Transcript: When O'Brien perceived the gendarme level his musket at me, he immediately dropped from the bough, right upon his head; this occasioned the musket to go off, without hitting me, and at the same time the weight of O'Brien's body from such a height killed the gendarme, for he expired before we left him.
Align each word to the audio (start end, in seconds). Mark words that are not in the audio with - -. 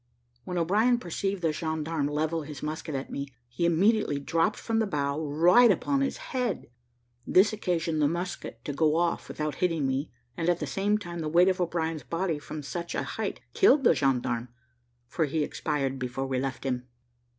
When 0.45 0.57
O'Brien 0.57 0.97
perceived 0.97 1.43
the 1.43 1.51
gendarme 1.53 2.07
level 2.07 2.41
his 2.41 2.63
musket 2.63 2.95
at 2.95 3.11
me, 3.11 3.27
he 3.47 3.67
immediately 3.67 4.17
dropped 4.17 4.57
from 4.57 4.79
the 4.79 4.87
bough, 4.87 5.23
right 5.23 5.69
upon 5.69 6.01
his 6.01 6.17
head; 6.17 6.71
this 7.27 7.53
occasioned 7.53 8.01
the 8.01 8.07
musket 8.07 8.65
to 8.65 8.73
go 8.73 8.95
off, 8.95 9.27
without 9.27 9.53
hitting 9.61 9.85
me, 9.85 10.09
and 10.35 10.49
at 10.49 10.59
the 10.59 10.65
same 10.65 10.97
time 10.97 11.19
the 11.19 11.29
weight 11.29 11.49
of 11.49 11.61
O'Brien's 11.61 12.01
body 12.01 12.39
from 12.39 12.63
such 12.63 12.95
a 12.95 13.03
height 13.03 13.41
killed 13.53 13.83
the 13.83 13.93
gendarme, 13.93 14.49
for 15.05 15.25
he 15.25 15.43
expired 15.43 15.99
before 15.99 16.25
we 16.25 16.39
left 16.39 16.63
him. 16.63 16.87